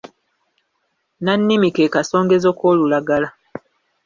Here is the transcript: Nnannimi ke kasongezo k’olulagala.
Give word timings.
Nnannimi 1.19 1.69
ke 1.75 1.83
kasongezo 1.93 2.49
k’olulagala. 2.59 3.29